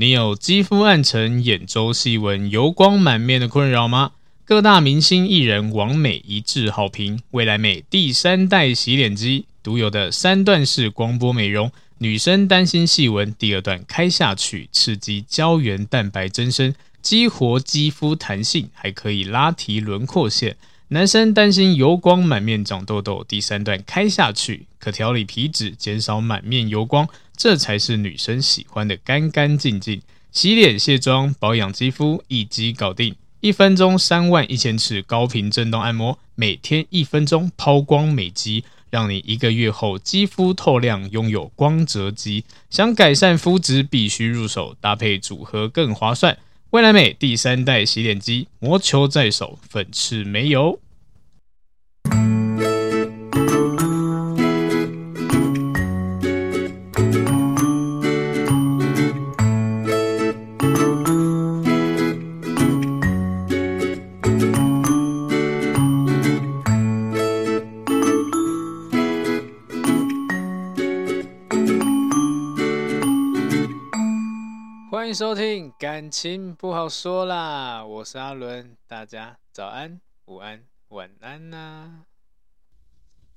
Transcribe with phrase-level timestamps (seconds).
[0.00, 4.12] 你有肌肤暗沉、眼周细纹、油光满面的困扰吗？
[4.44, 16.72] 各大明星艺人王美一致好评，未来美第三代洗脸机独有的三段式光波美容，女生担心细纹，第二段开下去，刺激胶原蛋白增生，
[17.02, 20.56] 激活肌肤弹性，还可以拉提轮廓线。
[20.90, 27.08] 男生担心油光满面长痘痘，第三段开下去，可调理皮脂，减少满面油光，
[27.38, 30.02] 这才是女生喜欢的干干净净。
[30.32, 33.14] 洗脸、卸妆、保养肌肤，一机搞定。
[33.40, 42.44] 一分钟三万一千次高频震动按摩，每天一分钟抛光美肌，让你一个月后肌肤透亮，拥有光泽肌。
[42.68, 46.36] 想改善肤质，必须入手，搭配组合更划算。
[46.70, 50.80] 未来美第三代洗脸机，魔球在手，粉刺没有。
[75.08, 82.02] 欢迎收听，感情不好说啦，我是阿伦，大家早安、午安、晚安呐、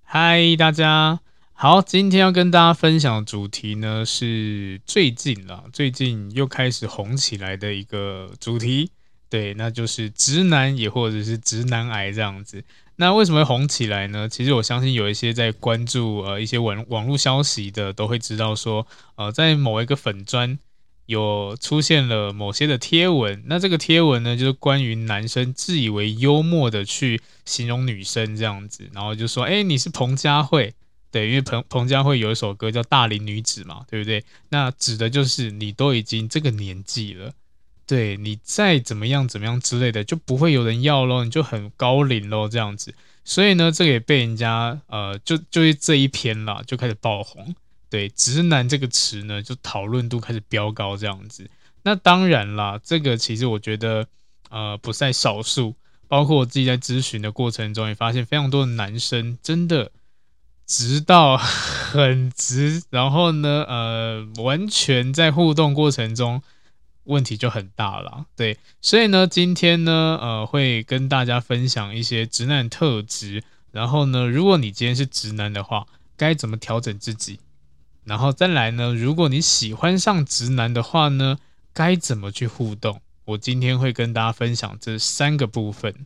[0.03, 1.21] 嗨，大家
[1.53, 8.91] 好，今天要跟大家分享的主题呢是最近啦，最近又开始红起来的一个主题，
[9.29, 12.65] 对，那就是直男也或者是直男癌这样子。
[12.97, 14.27] 那为什么会红起来呢？
[14.27, 18.85] 其实我相信有一些在关注呃一些网网络消息的都会知道说，
[19.15, 20.59] 呃，在某一个粉专。
[21.07, 30.73] 有出现了某些的贴文，那这个贴文呢，就是关于男生自以为幽默的去形容女生这样子，然后就说：“哎，你是彭佳慧，
[31.11, 34.23] 对，因为彭彭佳慧有一首歌叫《大龄女子》嘛，对不对？
[34.49, 37.33] 那指的就是你都已经这个年纪了，
[37.85, 42.93] 对，你再怎么样怎么样之类的，就不会有人要咯，你就很高龄咯，这样子。
[43.25, 47.53] 所以呢，这个也被人家呃，就就是这一篇啦，就开始爆红。”
[47.91, 51.47] 对“直男”这个词呢，就讨论度开始飙高这样子。
[51.83, 54.07] 那当然啦，这个其实我觉得，
[54.49, 55.75] 呃，不在少数。
[56.07, 59.91] 包括我自己在咨询的过程中，也发现非常多的男生真的
[60.65, 66.43] 直到 很直，然后呢，呃，完全在互动过程中
[67.05, 68.25] 问题就很大了。
[68.35, 73.41] 对，所以呢，今天呢，呃，会跟大家分享一些直男特质。
[73.71, 75.87] 然后呢，如果你今天是直男的话，
[76.17, 77.39] 该怎么调整自己？
[78.03, 81.37] 然后再来呢，如果你喜欢上直男的话呢，
[81.73, 83.01] 该怎么去互动？
[83.25, 86.05] 我今天会跟大家分享这三个部分。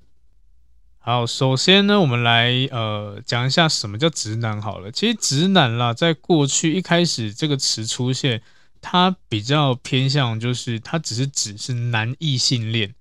[1.00, 4.91] 好，首先呢，我们来呃讲一下什么叫直男好了。
[4.91, 8.41] 其实直男啦，在过去一开始这个词出现，
[8.81, 12.94] 它比较偏向就是它只是指是男异性恋，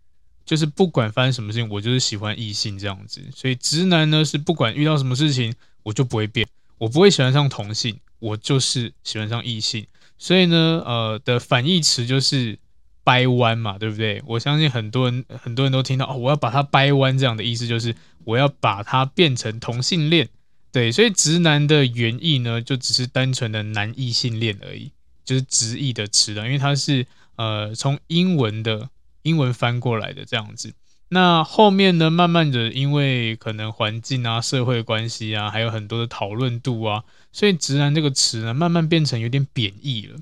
[0.45, 3.23] 就是不管发生什么事情，我就是喜欢异性这样子。
[3.35, 6.47] 所以直男呢是不管遇到什么事情，我就不会变，
[6.79, 7.99] 我不会喜欢上同性。
[8.25, 9.87] 我就是喜欢上异性，
[10.17, 12.59] 所以呢，呃的反义词就是
[13.05, 14.23] 掰弯嘛，对不对？
[14.27, 20.29] 我相信很多人很多人都听到哦，我要把它掰弯，这样的意思就是我要把它变成同性恋，
[20.73, 20.91] 对。
[20.91, 24.91] 所以直男的原意呢，就只是单纯的男异性恋而已，
[25.23, 27.07] 就是直译的词了，因为它是
[27.37, 28.89] 呃从英文的
[29.23, 30.73] 英文翻过来的这样子。
[31.15, 37.05] 那后面呢，慢慢的因为可能环境啊、社会关系啊，还有很多的讨论度啊。
[37.31, 40.19] 所以“直男”这个词呢，慢慢变成有点贬义了。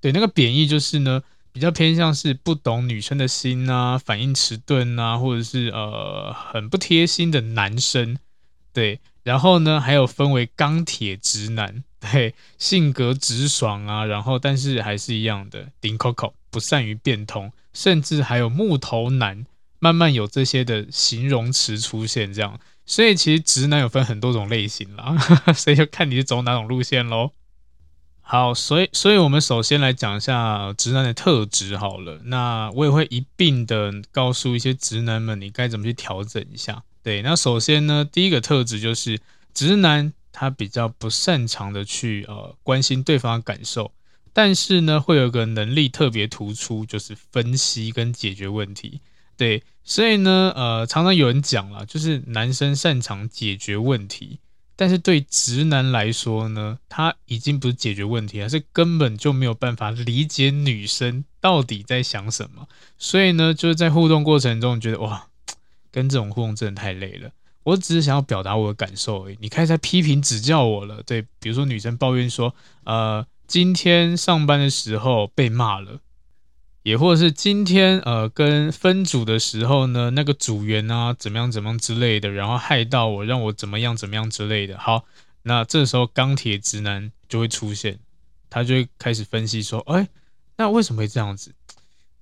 [0.00, 1.20] 对，那个贬义就是呢，
[1.52, 8.16] 比较偏向是不懂女生的心啊，反应迟钝啊，或者是呃很不贴心的男生。
[8.72, 19.44] 对，然后呢，还有分为钢铁直男， 对，性格直爽啊，然后但是还是一样的顶扣扣，不善于变通，甚至还有木头男，
[19.78, 22.58] 慢慢有这些的形容词出现，这样。
[22.84, 25.16] 所以其实直男有分很多种类型啦，
[25.54, 27.32] 所以就看你是走哪种路线喽。
[28.20, 32.20] 好，所以所以我们首先来讲一下直男的特质好了。
[32.24, 36.82] 那我也会一并的告诉一些直男们，你该怎么去调整一下。
[37.02, 39.20] 对，那首先呢，第一个特质就是
[39.54, 43.92] 直男他比较不擅长的去呃关心对方的感受，
[44.32, 49.00] 但是呢会有个能力特别突出，就是分析跟解决问题。
[49.36, 54.38] 对，所以呢，呃，常常有人讲了，就是男生擅长解决问题，
[54.74, 62.66] 但是对直男来说呢，他已经不是解决问题，而是根本就没有办法理解女生到底在想什么。
[62.96, 65.26] 所以呢，就是在互动过程中觉得哇，
[65.90, 67.30] 跟这种互动真的太累了。
[67.64, 71.02] 我只是想要表达我的感受而已，你开始在批评指教我了。
[71.02, 72.54] 对，比如说女生抱怨说，
[72.84, 76.00] 呃，今天上班的时候被骂了。
[76.86, 84.78] 也或者是今天呃跟分组的时候呢，那个组员啊怎么样怎么样之类的，然后害到我，让我怎么样怎么样之类的。
[84.78, 85.04] 好，
[85.42, 87.98] 那这时候钢铁直男就会出现，
[88.48, 90.06] 他就会开始分析说，哎，
[90.58, 91.52] 那为什么会这样子？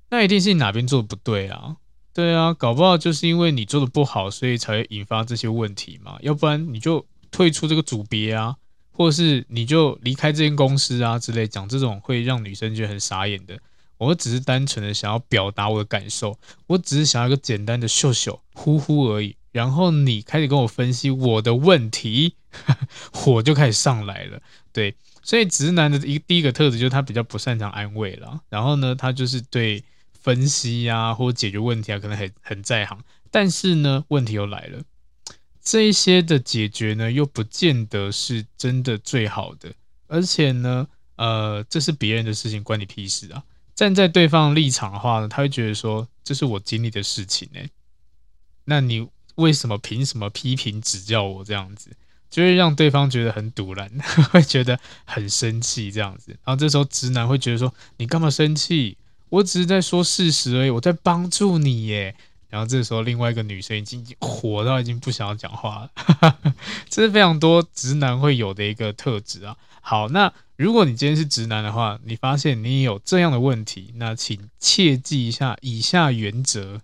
[0.08, 1.76] 那一定是你哪边做的不对啊？
[2.14, 6.16] 对啊，搞不好就是因为你做的不好，所以才会引发这些问题嘛。
[6.22, 8.56] 要不然你就退出这个组别啊，
[8.92, 13.58] 或是你就离开这间公司啊之类，讲这种会让女生觉得很傻眼的。
[13.98, 19.36] 我只是单纯的想要表达我的感受，我只是想要一个简单的秀秀呼呼而已。
[19.52, 22.34] 然后你开始跟我分析我的问题，
[23.14, 24.42] 火就开始上来了。
[24.72, 28.40] 对，所以直男的一第一个特质就是他比较不擅长安慰了。
[28.48, 32.98] 然后呢，他就是对分析呀、啊、或解决问题啊，可能很很在行。
[33.30, 34.82] 但是呢，问题又来了，
[35.62, 39.72] 这一些的解决呢，又不见得是真的最好的。
[40.08, 43.44] 而且呢，呃，这是别人的事情，关你屁事啊！
[43.74, 47.60] 站在对方立场的话呢，他会觉得说，这是我经历的事情呢。
[48.64, 51.90] 那你为什么凭什么批评指教我这样子？
[52.30, 53.88] 就会让对方觉得很堵然，
[54.32, 56.30] 会觉得很生气这样子。
[56.44, 58.96] 然后这时候直男会觉得说，你干嘛生气？
[59.28, 62.14] 我只是在说事实而已，我在帮助你耶。
[62.48, 66.38] 然后这时候另外一个女生已经火到已经不想要讲话了，
[66.88, 69.56] 这是非常多直男会有的一个特质啊。
[69.84, 70.32] 好，那。
[70.56, 76.80] 如果你今天是直男的话，你发现你有这样的问题，那请切记一下以下原则。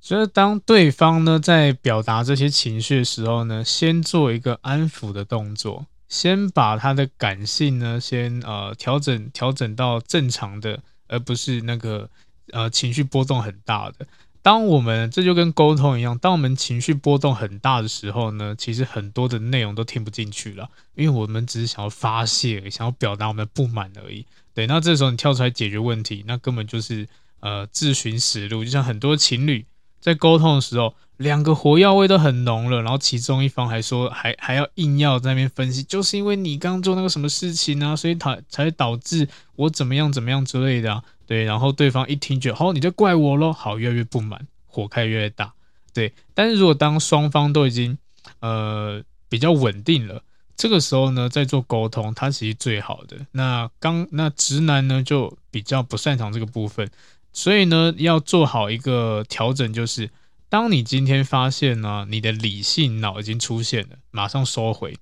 [0.00, 12.10] 所以，当对方呢在表达这些情绪的时候呢，先做一个安抚的动作，先把他的感性呢先呃调整调整到正常的，而不是那个
[12.50, 14.04] 呃情绪波动很大的。
[14.42, 24.24] 当我们这就跟沟通一样，当我们情绪波动很大的时候呢，其实很多的内容都听不进去了，因为我们只是想要发泄，想要表达我们的不满而已。
[24.54, 27.06] 对，那这时候你跳出来解决问题，那根本就是
[27.40, 28.64] 呃自寻死路。
[28.64, 29.66] 就像很多情侣
[30.00, 41.04] 在沟通的时候，两个火药味都很浓了，然后其中一方还说还还要硬要在那边分析，就是因为你刚做那个什么事情啊，所以才才导致我怎么样怎么样之类的。
[41.30, 45.54] 对，然后对方一听就好，你就怪我咯，好，越来越不满，火开越大。
[45.94, 47.96] 对，但是如果当双方都已经
[48.40, 50.24] 呃比较稳定了，
[50.56, 53.16] 这个时候呢，再做沟通，它其实最好的。
[53.30, 56.90] 那刚那直男呢就比较不擅长这个部分，
[57.32, 60.10] 所以呢要做好一个调整，就是
[60.48, 64.98] 当你今天发现呢，你的理性脑已经出现了，马上收回。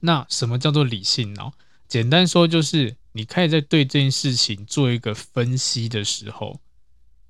[0.00, 1.54] 那什么叫做理性脑？
[1.88, 2.97] 简单说就是。
[3.18, 6.60] 你可以在对这件事情做一个分析的时候，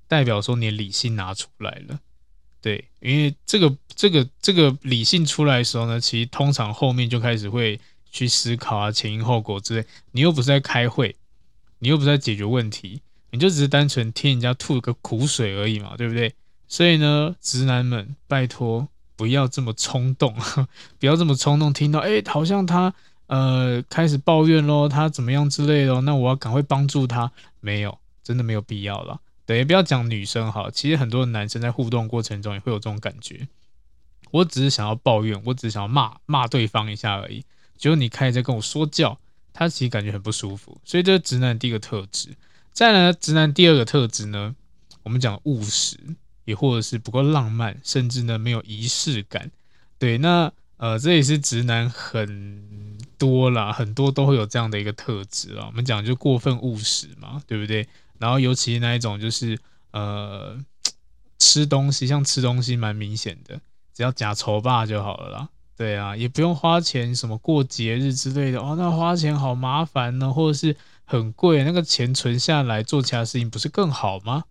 [0.07, 1.99] 代表说你理性拿出来了，
[2.61, 7.79] 对，因为这个这个这个理性出来的时候呢，其实通常后面就开始会
[8.11, 9.87] 去思考啊，前因后果之类。
[10.11, 11.15] 你又不是在开会，
[11.79, 13.01] 你又不是在解决问题，
[13.31, 16.35] 你就只是单纯听人家吐个苦水而已嘛，对不对？
[16.67, 20.35] 所以呢，直男们拜托不要这么冲动，
[20.99, 22.93] 不要这么冲动，听到哎，好像他。
[23.29, 27.31] 呃，开始抱怨咯，他怎么样之类的，那我要赶快帮助他。
[27.59, 29.21] 没有，真的没有必要了。
[29.45, 33.47] 对，也不要讲女生哈，其实很多男生在互动过程中也会有这种感觉。
[34.31, 37.45] 我只是想要抱怨，我只是想要骂骂对方一下而已。
[37.77, 39.19] 结果你开始在跟我说教，
[39.53, 40.81] 他其实感觉很不舒服。
[40.83, 42.29] 所以这是直男第一个特质。
[42.71, 44.55] 再来呢，直男第二个特质呢，
[45.03, 45.97] 我们讲务实，
[46.45, 49.51] 也或者是不够浪漫，甚至呢没有仪式感。
[49.97, 52.97] 对，那呃，这也是直男很。
[53.19, 55.65] 多啦，很多都会有这样的一个特质啊。
[55.67, 57.85] 我们讲就过分务实嘛，对不对？
[58.17, 59.59] 然后尤其那一种就是
[59.91, 60.57] 呃，
[61.37, 63.59] 吃东西像吃东西蛮明显的，
[63.93, 65.49] 只要假筹霸就好了啦。
[65.75, 74.45] 对啊，也不用花钱，什么过节日之类的哦，那花钱好麻烦呢，或者是很贵，那个钱存下来做其他事情不是更好吗？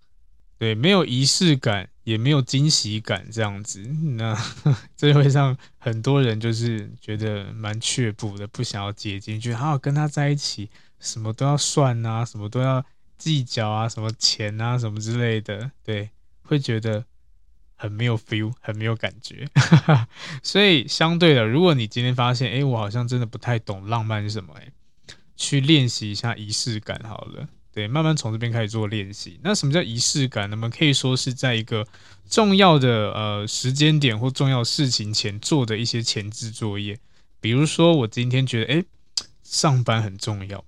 [0.59, 1.89] 对，没有仪式感。
[2.05, 3.83] 也没有惊喜感，这样子，
[4.17, 4.35] 那
[4.97, 12.83] 这会让很多人就是觉得蛮却步的，不想要接近，觉得好跟他在一起，什么都要算啊，什么都要
[13.19, 16.09] 计较啊，什么钱啊，什么之类的，对，
[16.45, 17.05] 会觉得
[17.75, 19.47] 很没有 feel，很没有感觉。
[20.43, 24.73] 所以相对的，如果你今天发现，哎，我好像真的不太懂浪漫是什么，哎，
[25.37, 27.47] 去练习一下仪式感好了。
[27.79, 29.39] 对，慢慢从这边开始做练习。
[29.41, 30.51] 那什么叫仪式感？
[30.51, 31.87] 那么可以说是在一个
[32.29, 36.99] 重要的呃时间点或重要事情前做的一些前置作业。
[37.41, 38.85] 比如说，我今天觉得，哎，
[39.45, 40.65] 上班很重要。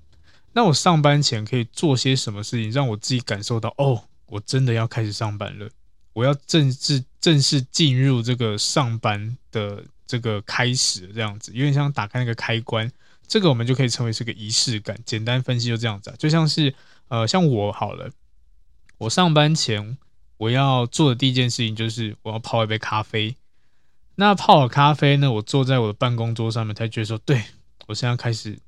[0.52, 5.69] 那我上班前可以做些什么事情，让我自己感受到，哦，我真的要开始上班了。
[6.12, 12.88] 我要正式正式进入这个上班的这个开始，这样子，有点像打开那个开关。
[13.26, 14.97] 这个我们就可以称为是个仪式感。
[15.05, 16.73] 简单分析就这样子，就像是。
[17.11, 18.11] 呃，像我好了，
[18.99, 19.99] 我上班前
[20.37, 23.37] 我要做的第一件事情就是我要泡一杯咖啡。
[24.14, 27.43] 那泡好咖啡呢，我坐在我的办公桌上面，才觉得说，对，
[27.88, 28.59] 我现在开始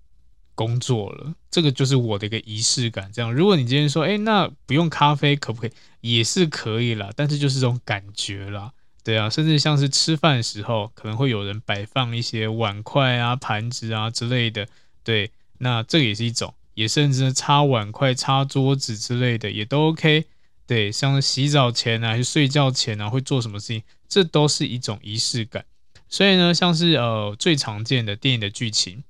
[0.56, 1.34] 工作了。
[1.50, 3.11] 这个就是我的一个仪式感。
[3.12, 5.72] 这样，如果你今天说，哎，那不用咖啡可不可以？
[6.16, 8.72] 也是可以啦，但是就是这种感觉啦。
[9.04, 14.66] 对啊，甚至像是吃饭的时候，可能会有人摆放一些碗筷啊、盘子啊之类的。
[15.04, 20.26] 对，那这也是一种，也甚至擦碗筷、擦桌子之类的，也都 OK。
[20.66, 25.64] 对，像洗澡前啊，还是睡觉前啊，会做什么事情，这都是一种仪式感。
[26.08, 29.02] 所以呢，像是呃最常见的电影的剧情，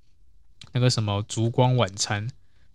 [0.72, 2.28] 那个什么烛光晚餐。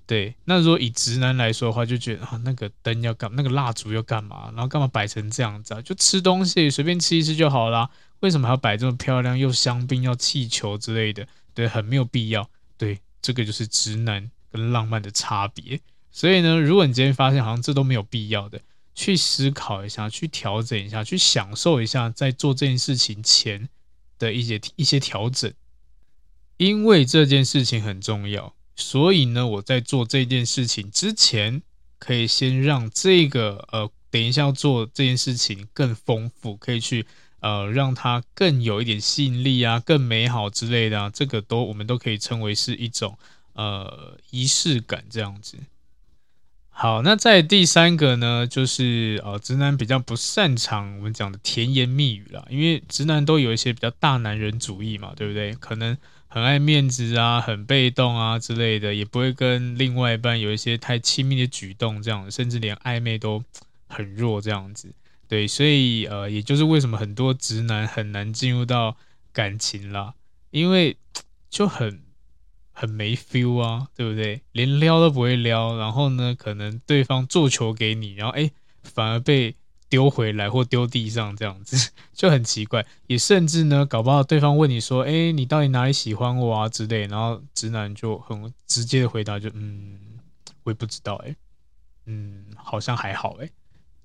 [0.06, 4.52] 对，那如果以直男来说的话，就觉得啊，那个灯要干，那个蜡烛要干嘛？
[4.54, 5.82] 然后干嘛摆成这样子啊？
[5.82, 7.90] 就吃东西随便吃一吃就好啦。
[8.22, 9.38] 为什么还要摆这么漂亮？
[9.38, 11.28] 又香槟，要气球之类的？
[11.54, 12.50] 对，很没有必要。
[12.78, 15.80] 对，这个就是直男浪漫的差别。
[16.12, 18.60] 所以呢，如果你今天发现好像这都没有必要的，
[18.96, 23.70] 去思考一下，去调整一下，去享受一下，在做这件事情前
[24.18, 25.54] 的一些一些调整，
[26.58, 28.56] 因为这件事情很重要。
[28.76, 31.62] 所以呢，我在做这件事情之前，
[32.00, 37.06] 可以先让这个呃，等一下要做这件事情更丰富，可以去
[37.40, 43.18] 呃，让它更有一点吸引力啊，更美好之类的啊，这个都我们都可以称为是一种
[43.58, 45.58] 呃仪式感这样子。
[46.70, 55.54] 好，那在第三个呢，就是呃，直男比较不擅长我们讲的甜言蜜语啦，因为直男都有一些比较大男人主义嘛，对不对？
[55.56, 55.98] 可能。
[56.30, 63.42] 很爱面子啊，很被动啊之类的，也不会跟另外一半有一些太亲密的举动，这样，甚至连暧昧都
[63.88, 64.94] 很弱这样子。
[65.30, 68.98] 对，所以呃，也就是为什么很多直男很难进入到
[69.32, 70.16] 感情啦，
[70.52, 70.98] 因为
[71.50, 72.02] 就很
[72.80, 74.42] 很没 feel 啊，对不对？
[74.52, 78.52] 连撩都不会撩，然后呢，可能对方做球给你，然后诶，
[78.84, 79.56] 反而被。
[79.90, 89.98] 丢回来或丢地上这样子 就很奇怪，也甚至呢，搞不好对方问你说：“诶，你到底哪里喜欢我啊？”之类，然后直男就很直接的回答就：“嗯，
[90.64, 91.34] 我也不知道，诶，
[92.06, 93.50] 嗯，好像还好，诶，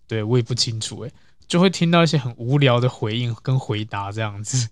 [0.07, 1.11] 对，我也不清楚，诶，
[1.49, 4.69] 就会听到一些很无聊的回应跟回答这样子，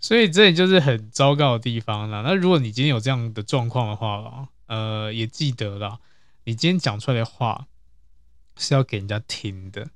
[0.00, 2.22] 所以这里就是很糟糕的地方了。
[2.22, 5.98] 那如果你今天有这样的状况的话，呃，也记得啦，
[6.44, 7.66] 你今天讲出来的话
[8.56, 9.88] 是要给人家听的。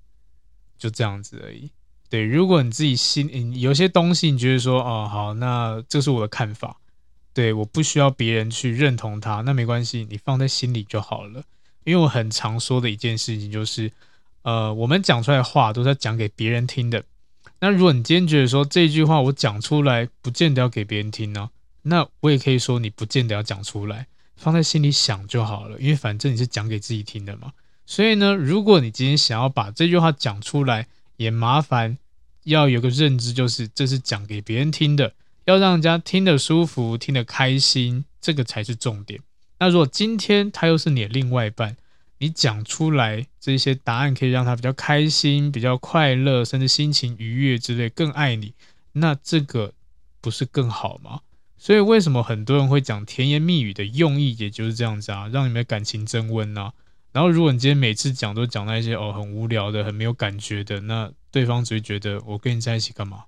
[0.79, 1.71] 就这样子而已。
[2.09, 6.79] 对，如果你自己心有些东西，你觉得说，哦，好，那这是我的看法，
[7.35, 11.45] 对，我不需要别人去认同它，那没关系，你放在心里就好了。
[11.85, 13.93] 因为我很常说的一件事情就是，
[14.41, 17.05] 呃，我们讲出来的话都是要讲给别人听的。
[17.61, 21.51] 那如果你今天觉得说这句话我讲出来，不见得要给别人听呢，
[21.83, 25.79] 那我也可以说你不见得要讲出来，放在心里想就好了。
[25.79, 27.53] 因为反正你是讲给自己听的嘛。
[27.85, 30.87] 所以呢，如果你今天想要把这句话讲出来，
[31.17, 31.99] 也麻烦
[32.45, 35.13] 要有个认知，就是这是讲给别人听的，
[35.45, 39.21] 要让人家听得舒服、听得开心，这个才是重点。
[39.59, 41.77] 那如果今天他又是你的另外一半，
[42.21, 48.53] 你讲出来这些答案可以让他比较开心、比较快乐，甚至心情愉悦之类，更爱你，
[48.93, 49.73] 那这个
[50.21, 51.21] 不是更好吗？
[51.57, 56.73] 所以为什么很多人会讲甜言蜜语的用意，也就是这样子啊，让你们的感情增温呢？
[57.13, 63.25] 然后，如果你今天每次讲都讲那些哦很无聊的、很没有感觉的，那对方只会觉得我跟你在一起干嘛？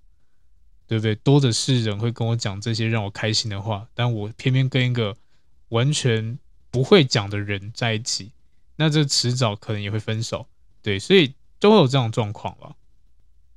[0.87, 1.15] 对不对？
[1.17, 5.17] 多的是人会跟我讲这些让我开心的话，但我偏偏跟一个
[5.71, 6.39] 完全
[6.71, 8.31] 不会讲的人在一起，
[8.77, 10.47] 那这迟早可能也会分手。
[10.83, 12.73] 对，所以都会有这种状况吧。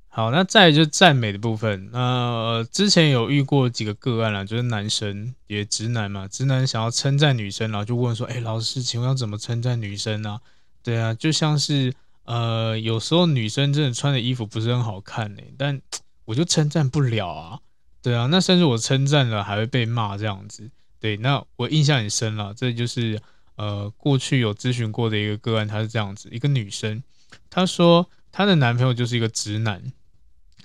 [0.08, 1.90] 好，那再就是赞美的部分。
[1.92, 10.42] 那、之前有遇过几个个案啦，就是男生也直男嘛，直男想要称赞女生，然后就问说：“哎、老师，请问要怎么称赞女生呢、啊？”
[10.82, 11.94] 对啊，就像是
[12.24, 15.82] 呃，有时候女生真的穿的衣服不是很好看呢、但
[16.24, 17.60] 我就称赞不了啊。
[18.02, 20.70] 对啊，那甚至我称赞了还会被骂这样子。
[21.00, 23.20] 对，那我印象很深了，这就是
[23.56, 27.04] 呃过去有咨询过的一个个案，她是这样子，一个女生，
[27.50, 29.92] 她说她的男朋友就是一个直男。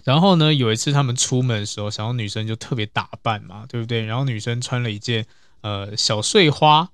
[0.02, 4.02] 然后呢，有一次他们出门的时候，想要女生就特别打扮嘛，对不对？
[4.06, 5.26] 然后女生穿了一件
[5.61, 6.90] 呃小碎花，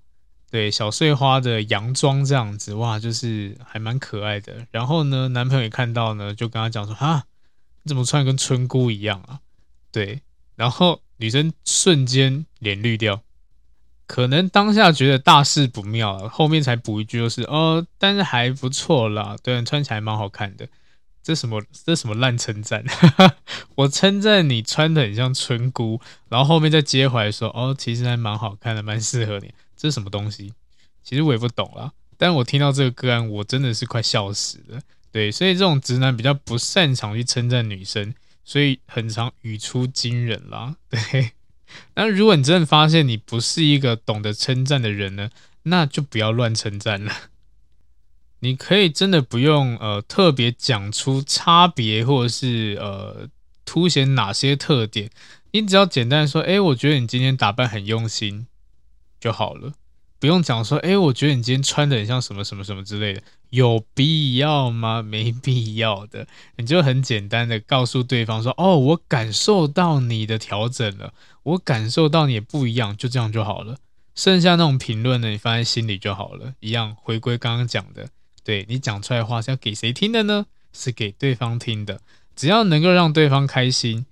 [0.50, 4.66] 对，小碎花的洋装这样子，哇，就是还蛮可爱的。
[4.72, 7.24] 然后呢，男朋友也看到呢，就跟他讲说：“啊，
[7.84, 9.38] 你怎么穿跟村姑一样啊？”
[9.92, 10.20] 对，
[10.56, 13.22] 然后女生瞬间脸绿掉，
[14.06, 20.68] 可能当下觉得大事不妙，后面才补一句就是：“哦，但是还不错啦，对，穿起来蛮好看的。”
[21.22, 21.60] 这什么？
[21.84, 22.84] 这什么烂称赞？
[23.74, 29.52] 我称赞你穿的很像村姑，然后后面再接回来说，哦，其实还蛮好看的，蛮适合你。
[29.76, 30.52] 这是什么东西？
[31.02, 31.90] 其实我也不懂啦。
[32.16, 34.80] 但我听到这个个案，我真的是快笑死了。
[35.10, 40.76] 对，所以这种直男比较不擅长去称赞女生，所以很常语出惊人啦。
[40.88, 41.32] 对，
[41.94, 45.30] 那如果你真的发现你不是一个懂得称赞的人呢，
[45.64, 47.12] 那就不要乱称赞了。
[48.40, 53.28] 你可以真的不用呃特别讲出差别，或者是呃
[53.64, 55.10] 凸显哪些特点，
[55.52, 58.46] 你只要简单说，哎，我觉得你今天打扮很用心
[59.18, 59.72] 就好了，
[60.18, 65.02] 不用讲说，哎，我觉得你今天穿的很像什么什么什么之类的，有必要吗？
[65.06, 73.76] 没必要的，你就很简单的告诉对方说，哦，我感受到你的调整了，我感受到你也不一样，就这样就好了。
[74.14, 78.08] 剩下那种评论呢，你放在心里就好了，一样回归刚刚讲的。
[78.42, 80.46] 对，你讲出来的话是要给谁听的呢？
[80.72, 82.00] 是给对方听的。
[82.34, 84.06] 只要能够让对方开心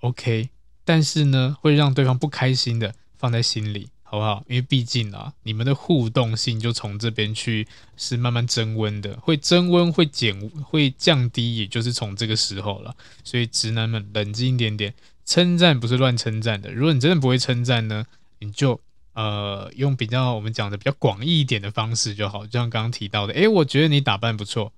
[0.00, 0.50] ，OK。
[0.84, 4.44] 但是呢，会让对方不开心的放在心里，好不好？
[4.48, 12.96] 因为毕竟啊，你们的互动性就从这边去是慢慢增温的，会增温，会减，会降低，也就是从这个时候了。
[13.22, 14.92] 所以直男们冷静一点点，
[15.24, 16.72] 称赞不是乱称赞的。
[16.72, 18.04] 如果你真的不会称赞呢，
[18.40, 18.80] 你就。
[19.12, 24.72] 呃，用比较我们讲的比较广义一点的方式就好，就像刚刚提到的，诶，我觉得你打扮不错，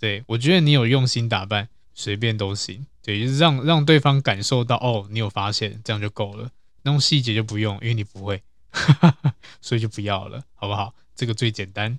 [0.00, 6.50] 对，我觉得你有用心打扮，随便都行，对，就是让让对方感受到哦，你有发现，这样就够了，
[6.82, 8.42] 那种细节就不用，因为你不会，
[9.60, 10.94] 所以就不要了，好不好？
[11.14, 11.98] 这个最简单。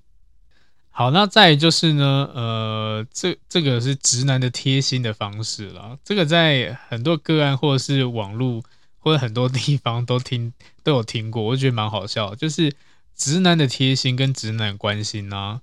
[0.89, 8.63] 好，那再就是呢，呃，这这个是直男的贴心的方式了，这个在很多个案或者是网络。
[9.05, 12.33] 或者很多地方都听 都有听过，我觉得蛮好笑。
[12.35, 12.73] 就是
[13.13, 15.59] 直男的贴心跟直男关心呢，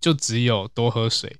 [0.00, 1.36] 就只有多喝水。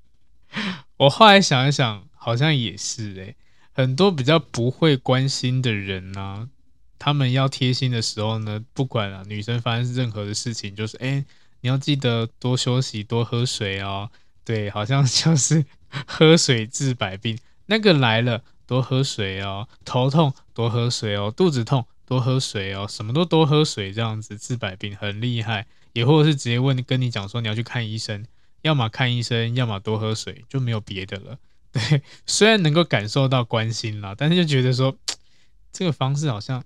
[0.98, 3.36] 我后来想一想，好像也是诶，
[3.72, 6.50] 很多比较不会关心的人呢，
[6.98, 11.24] 他们要贴心的时候呢，不管啊女生发生任何的事情，就是诶，
[11.60, 14.10] 你要记得多休息，多喝水哦。
[14.44, 15.64] 对，好像 就是
[16.06, 18.42] 喝水治百病，那个来了。
[18.66, 25.66] 多喝水哦，头痛多喝水哦，肚子痛多喝水哦，什么都多喝水，这样子治百病很厉害。
[25.94, 28.26] 也或者是直接问跟你讲说你要去看医生，
[28.60, 31.38] 要么看医生，要么多喝水，就没有别的了。
[31.72, 34.94] 对，虽然能够感受到关心啦，但是就觉得说
[35.72, 36.62] 这个方式好像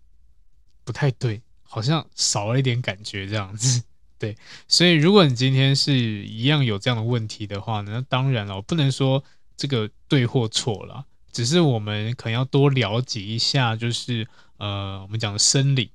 [0.85, 3.83] 不太对，好像少了一点感觉这样子。
[4.18, 4.37] 对，
[4.68, 9.25] 所以如果你今天是一样有这样的问题的话呢，那当然了，我不能说
[9.57, 11.05] 这个对或错了。
[11.33, 15.90] 只是我们可能要多了解一下，就是呃，我们讲的生理，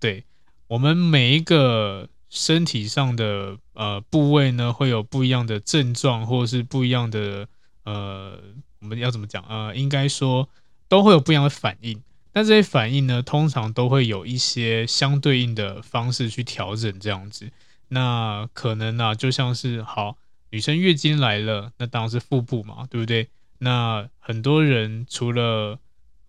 [0.00, 0.24] 对，
[0.66, 7.46] 我们每一个身体上的呃部位呢，会有不一样的症状，或者是不一样的
[7.84, 8.38] 呃，
[8.80, 9.42] 我们要怎么讲？
[9.48, 10.48] 呃，应该说
[10.88, 12.02] 都会有不一样的反应。
[12.34, 17.50] 那这些反应呢，通常都会有一些相对应的方式去调整这样子。
[17.88, 20.16] 那可能呢、啊，就像是好，
[20.50, 23.28] 女生月经来了，那当然是腹部嘛，对不对？
[23.58, 25.78] 那很多人除了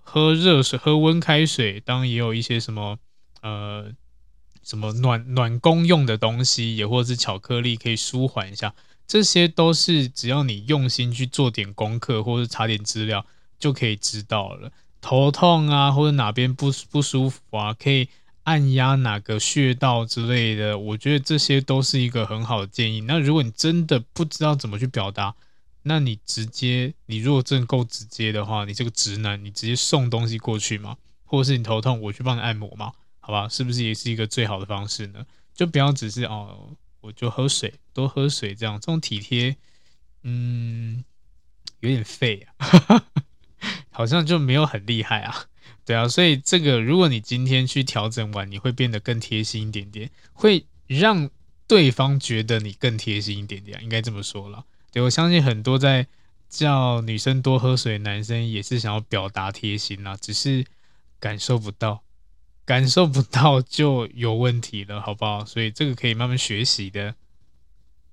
[0.02, 3.00] 喝热水、喝温开水，当然也有一些什么
[3.42, 3.92] 呃
[4.62, 8.76] 什么暖暖宫用的东西，也或者是巧克力可以舒缓一下。
[9.08, 13.26] 这些都是只要你用心去做点功课，或者查点资料，
[13.58, 14.72] 就可以知道了。
[15.04, 18.08] 头痛啊，或者哪边不不舒服啊，可以
[18.44, 20.78] 按压哪个穴道之类的。
[20.80, 23.02] 我觉得这些都是一个很好的建议。
[23.02, 25.36] 那如果你真的不知道怎么去表达，
[25.84, 33.50] 那你直接，你如果真的够直接的话，你这个直男，你直接送东西过去嘛，或者是你头痛，我去帮你按摩嘛，好吧？
[33.50, 35.26] 是不是也是一个最好的方式呢？
[35.54, 39.56] 就不要只是哦，我就喝水，多喝水这样，这种体贴，
[40.24, 41.04] 嗯，
[41.82, 43.04] 有点废啊，
[43.94, 45.46] 好像就没有很厉害啊，
[45.86, 51.30] 对啊，所以这个如果你今天去调整完，你会变得更贴心一点点，会让
[51.68, 54.66] 对方觉得你更贴心一点点，应该这么说了。
[54.92, 56.08] 对，我相信很多在
[56.50, 60.66] 叫女生多喝水，男生也是想要表达贴心啦，只是
[61.20, 62.04] 感受不到，
[62.66, 65.44] 感受不到就有问题了，好不好？
[65.46, 67.16] 所以这个可以慢慢学习的。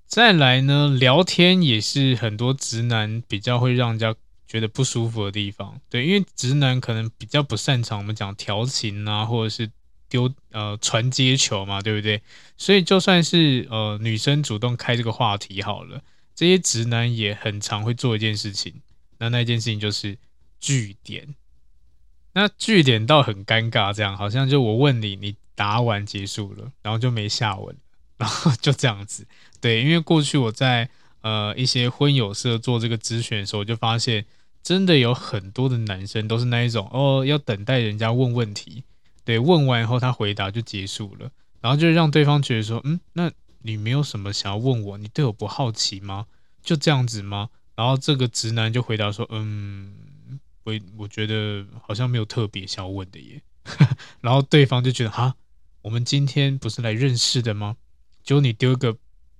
[0.07, 4.15] 再来呢，聊天也是很多直男比较会让人家
[4.51, 5.79] 觉得不舒服的地方。
[5.89, 9.71] 对，因为直男可能比较不擅长我们讲调情啊，或者是
[10.09, 12.21] 丢呃传接球嘛，对不对？
[12.57, 16.01] 所以就算是呃女生主动开这个话题好了。
[16.35, 18.81] 这些直男也很常会做一件事情，
[19.19, 20.17] 那那件事情就是
[20.59, 21.33] 据点。
[22.33, 27.75] 那据点倒很尴尬，这样好像就我问你，你答完结束了，然后就没下文，
[28.17, 29.25] 然后 就这样子。
[29.61, 30.89] 对，因为过去我在
[31.21, 34.25] 呃一些婚友社做这个咨询的时候，我就发现
[34.63, 38.83] 真的有很多的男生都是那一种哦，要等待人家问问题，
[39.23, 43.31] 对，问完以后他回答就结束了，然后就让对方觉得说，嗯，那
[43.63, 44.97] 你没有什么想要问我？
[44.97, 46.25] 你对我不好奇吗？
[46.63, 47.49] 就这样子吗？
[47.75, 49.93] 然后这个直男就回答说：“嗯，
[50.63, 53.41] 我我觉得好像没有特别想要问的耶。
[54.21, 55.35] ”然后对方就觉得：“哈，
[55.81, 57.77] 我们今天不是来认识的吗？
[58.23, 58.95] 结果你丢一个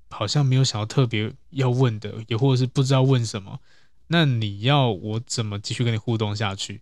[0.10, 3.60] 好像没有想要特别要问的，也或者是不知道问什么，
[4.12, 6.82] 那你要我怎么继续跟你互动下去？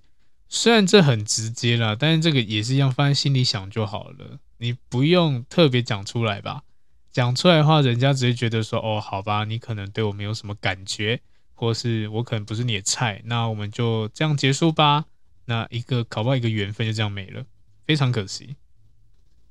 [0.50, 4.40] 虽然这很直接啦，但是这个也是一样，放在心里想就好了。
[4.58, 6.64] 你不用特别讲出来吧。”
[7.12, 11.20] 讲出来的话，人家只会觉得说：“哦，好吧，你可能对我没有什么感觉，
[11.56, 15.06] 或是我可能不是你的菜，那我们就这样结束吧。”
[15.46, 17.44] 那一个搞不好一个缘分就这样没了，
[17.88, 18.56] 非常可惜。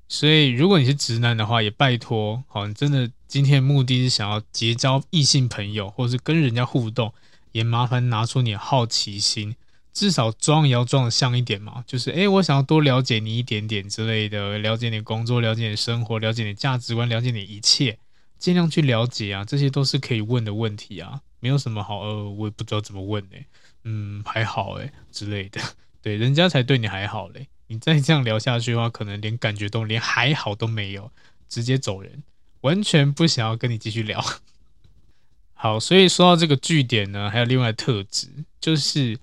[0.08, 7.12] 所以，如果你是直男的话，也拜托，好，你真的今天的目的是想要结交异性朋友，或是跟人家互动，
[7.52, 9.56] 也麻烦拿出你的好奇心。
[9.90, 17.98] 至少装也要装得像一点嘛，就是诶，我想要多了解你一点点之类的，了解你工作，了解你生活，了解你价值观，了解你一切，
[18.38, 23.36] 尽量去了解啊，这些都是可以问的问题啊，没有什么好呃，我也不知道怎么问呢，
[23.82, 25.60] 嗯，还好诶之类的，
[26.00, 31.10] 对，人家才对你还好嘞，你再这样聊下去的话，可能连感觉都连还好都没有，
[31.48, 32.22] 直接走人，
[32.60, 34.24] 完全不想要跟你继续聊。
[35.58, 38.28] 好，所以说到这个句点呢，还有另外特质
[38.60, 39.18] 就是。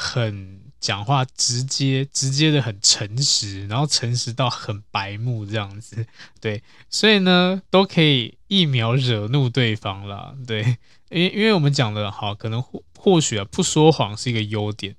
[0.00, 6.06] 很讲话直接，直接的很诚实，然后诚实到很白目这样子，
[6.40, 10.78] 对，所以呢都可以一秒惹怒对方了，对，
[11.10, 14.94] 因因为我们讲的好，可能或或许啊不说谎是一个优点，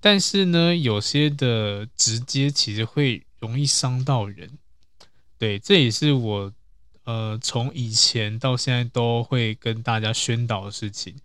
[0.00, 4.52] 但是呢有些的直接其实会容易伤到人，
[5.38, 6.50] 对，这也是我
[7.08, 11.16] 呃从以前到现在都会跟大家宣导的事情，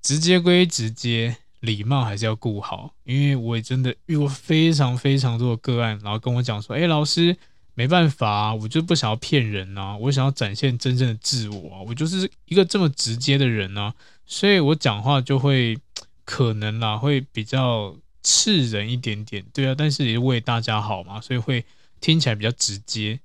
[0.00, 1.36] 直接归直接。
[1.60, 7.36] 礼貌还是要顾好，因为我也真的遇过非常非常多的个案，然后跟我讲说：“哎，老师，
[7.74, 13.92] 没办法啊，我就不想要骗人啊，我想要展现真正的自我啊，我就是一个这么直接的人啊，
[14.24, 15.76] 所以我讲话就会
[16.24, 21.64] 可能啦，会比较刺人一点点，对啊，但是也是为大家好嘛，所以会
[22.00, 23.18] 听起来比较直接。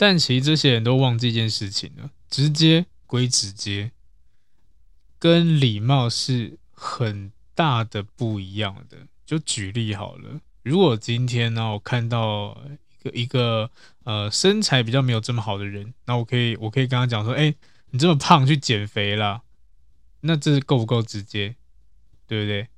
[0.00, 3.90] 但其实这些人都忘记一件事情了，直接归直接，
[5.18, 6.56] 跟礼貌是。
[6.82, 10.40] 很大的不一样的，就举例好了。
[10.62, 12.58] 如果今天呢，我看到
[12.98, 13.70] 一个一个
[14.04, 17.54] 呃身材比较没有这么好的人，那我可以我可以跟他讲说，哎，
[17.90, 19.42] 你这么胖，去减肥啦。
[20.22, 21.54] 那这够不够直接？
[22.26, 22.68] 对不对？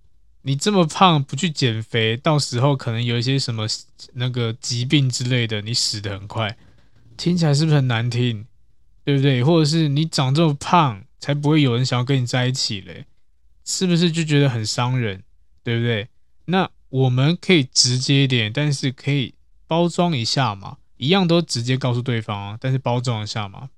[0.40, 3.68] 你这么胖不去减肥，到时候可能有一些什么
[4.14, 6.58] 那个疾病之类的，你死得很快。
[7.22, 8.48] 听起来是不是很难听？
[9.04, 9.44] 对不对？
[9.44, 13.06] 或者是你长这么胖，才不会有人想要跟你在一起嘞。
[13.64, 15.22] 是不是就觉得很伤人，
[15.62, 16.08] 对不对？
[16.46, 19.34] 那我们可以直接一点，但是可以
[19.68, 23.70] 包装一下嘛，一样都直接告诉对方啊，但是包装一下嘛。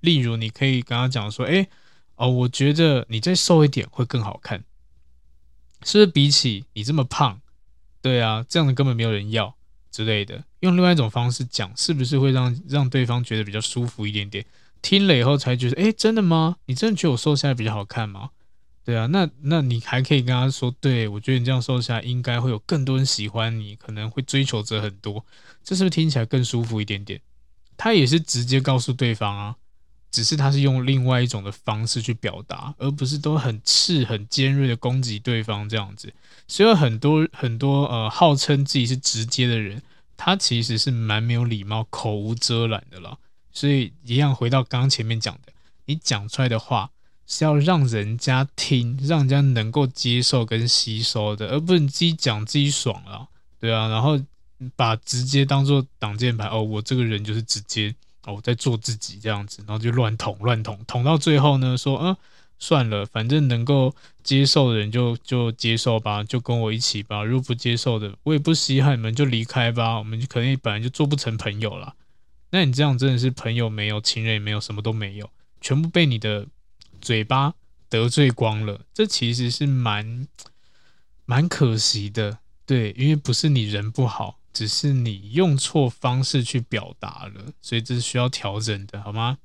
[0.00, 1.66] 例如，你可以跟他讲说：“哎，
[2.16, 4.62] 哦，我觉得你再瘦一点会更好看，
[5.84, 6.06] 是不是？
[6.06, 7.40] 比起你这么胖，
[8.02, 9.56] 对啊，这样的根本没有人要
[9.90, 10.44] 之类的。
[10.60, 14.44] 用另外一种方式讲，是不是会让让对方觉得比较舒服一点点？
[14.82, 16.56] 听了以后才觉得，哎，真的吗？
[16.66, 18.30] 你真的觉得我瘦下来比较好看吗？”
[18.82, 25.24] 对啊，那那你还可以跟他说，对，我觉得你这样瘦下来应该会有更多人喜欢你，可能会追求者很多，
[25.62, 27.20] 这是不是听起来更舒服一点点？
[27.76, 29.56] 他也是直接告诉对方啊，
[30.10, 36.12] 只是他是用另外一种的方式去表达，而不是都很刺、很尖锐的攻击对方这样子。
[36.48, 39.82] 所以很多很多呃，号称自己是直接的人，
[40.16, 43.16] 他其实是蛮没有礼貌、口无遮拦的啦。
[43.52, 45.52] 所以一样回到刚刚前面讲的，
[45.86, 46.90] 你讲出来的话。
[47.32, 53.28] 是要让人家听，让人家能够接受跟吸收的，而不是自己讲自己爽了，
[53.60, 54.20] 对啊，然后
[54.74, 57.94] 把直接当做挡箭牌哦，我这个人就是直接
[58.24, 62.16] 哦，我在做自己这样子，然后就乱捅乱捅，捅到最后呢，说嗯
[62.58, 71.94] 算了，反正能够接受的人就就接受吧，就跟我一起吧，如果不接受的，我也不稀罕你们，就离开吧，我们可能本来就做不成朋友了，
[72.50, 75.30] 那你这样真的是朋友没有，情人也没有，什么都没有，
[75.60, 76.46] 全部被你的。
[77.00, 77.54] 嘴巴
[77.88, 80.28] 得罪光了，这其实是蛮
[81.24, 89.38] 蛮可惜的，对，因为不是你人不好，只是你用错方式去表达了，所以这是需要调整的，好吗？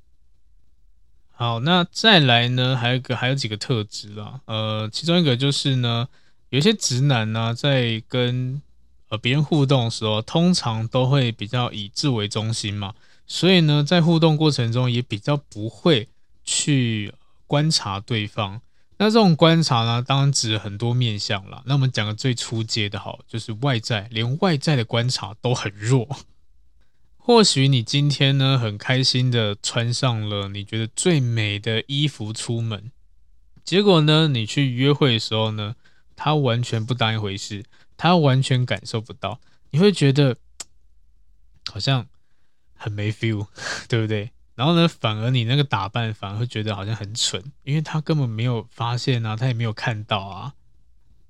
[1.30, 6.08] 好，那再来呢，还有个还有几个特质啦，呃，其中一个就是呢，
[6.50, 8.60] 有些直男呢，在跟
[9.08, 12.94] 呃别人互动的时候，通常都会比较以自为中心嘛，
[13.26, 16.08] 所以呢，在互动过程中也比较不会
[16.44, 17.12] 去。
[17.48, 18.60] 观察对方，
[18.98, 21.62] 那这种观察呢，当然指很多面向啦。
[21.66, 26.08] 那我们讲个最初阶的，好，就是外在，连外在的观察都很弱，
[27.18, 32.90] 或许你今天呢很开心的穿上了你觉得最美的衣服出门，
[33.64, 35.76] 结果呢你去约会的时候呢，
[36.14, 37.64] 他完全不当一回事，
[37.98, 39.40] 他完全感受不到，
[39.72, 40.38] 你会觉得
[41.70, 42.06] 好像
[42.74, 43.48] 很没 feel，
[43.88, 44.30] 对不对？
[44.56, 50.54] 然后呢，反而你那个打扮反而会觉得好像很蠢，因为他根本没有发现啊，他也没有看到啊，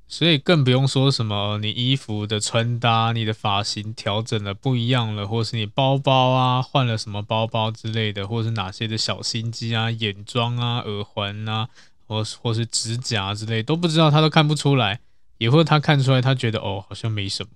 [0.06, 11.68] 所以更不用说什么你衣服的穿搭、你的发型调整了不一样了，或是你包包啊换了什么包包之类的，或是哪些的小心机啊、眼妆啊、耳环啊，
[12.06, 15.00] 或或是指甲之类都不知道，他都看不出来，
[15.38, 17.50] 也或他看出来，他觉得哦好像没什么，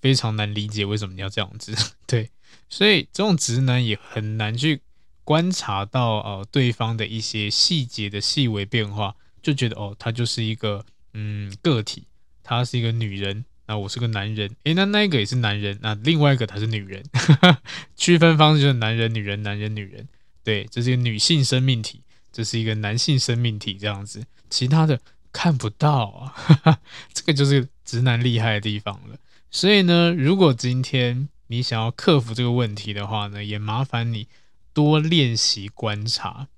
[0.00, 1.72] 非常难理解为什么你要这样子，
[2.08, 2.32] 对，
[2.68, 4.80] 所以这种直男也很难去。
[5.24, 12.04] 观察到呃对方的一些细节的细微变化，就觉得哦，他就是一个嗯个体，
[12.42, 17.04] 他是一个女人，那我是个男人，诶，那那个也是男人，那另外一个他是女人，
[17.96, 20.08] 区分方式就是男人、女人、男人、女人，
[20.42, 25.00] 对，这是一个女性生命体，这是一个男性生命体这样子，其他的
[25.32, 26.80] 看不到啊，
[27.14, 29.16] 这个就是直男厉害的地方了。
[29.50, 34.26] 所以呢，如果今天你想要克服这个问题的话呢，也麻烦你。
[34.74, 36.48] 多练习观察，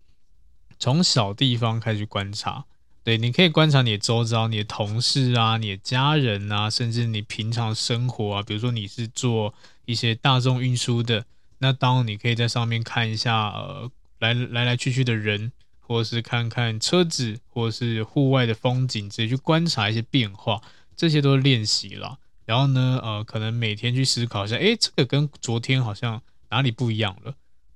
[0.78, 2.64] 从小地方开始观察。
[3.02, 8.42] 对，你可以观察你的周遭，你的同事啊，你的家人啊，甚至你平常生活啊。
[8.42, 9.52] 比如说你是做
[9.84, 11.26] 一些大众运输的，
[11.58, 20.62] 那当你可以在上面看一下，呃，来来来去去的人，或是看看车子，或是户外的风景，直接去观察一些变化，
[20.96, 22.18] 这些都是练习了。
[22.46, 27.34] 然后呢，呃，可能每天去思考一下，诶，这个跟昨天好像哪里不一样了。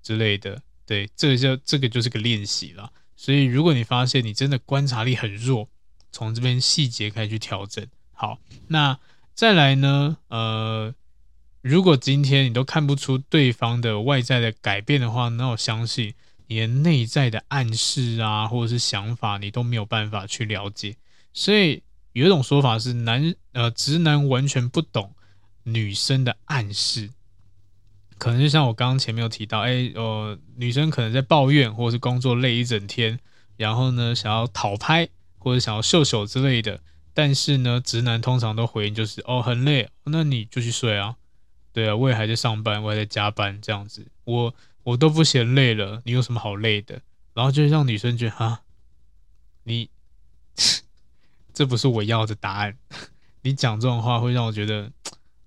[0.08, 2.90] 之类的，对，这个就这个就是个练习了。
[3.14, 5.68] 所以，如果你发现你真的观察力很弱，
[6.10, 7.86] 从这边细节开始去调整。
[8.14, 8.98] 好，那
[9.34, 10.16] 再来呢？
[10.28, 10.94] 呃，
[11.60, 16.14] 如果今天你都看不出对方的外在的改变的话，那我相信
[16.46, 20.96] 你的内在的暗示啊，或者是想法，你都没有办法去了解。
[21.34, 21.82] 所以
[22.14, 25.14] 有一种说法是男，呃直男完全不懂
[25.64, 27.10] 女生的暗示。
[28.18, 33.18] 可能就像我刚刚前面有提到，哎，呃，女生可能在抱怨，或者是工作累一整天，
[33.56, 36.80] 然后呢，想要讨拍或者想要秀秀之类的，
[37.14, 41.16] 但是呢，直男通常都回应就是，哦，很累，那你就去睡啊，
[41.72, 47.00] 对啊，我也还在上班，我还在加班，这样子，我我都不嫌累了，你有什么好累的？
[47.34, 48.60] 然后就让女生觉得，啊，
[49.62, 49.88] 你
[51.54, 52.76] 这不是我要的答案，
[53.42, 54.90] 你讲这种话会让我觉得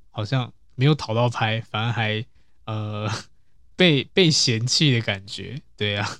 [0.09, 2.25] 好像没有讨到拍，反而还。
[2.71, 3.11] 呃，
[3.75, 6.17] 被被嫌弃的感觉，对啊，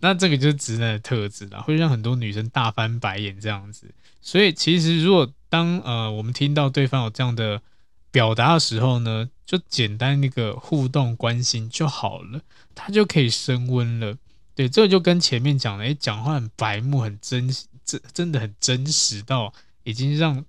[0.00, 3.94] 那这个就是直男的特质啦，会让很多女生大翻白眼这样子。
[4.20, 7.62] 所以其实如果当呃我们听到对方有这样的
[8.10, 12.40] 表达的时候呢，就简单那个互动关心就好了，
[12.74, 14.16] 他就可以升温了。
[14.54, 17.48] 对，这就跟前面讲的，哎，讲话很白目，很真，
[17.84, 19.52] 真真的很真实到
[19.84, 20.44] 已经让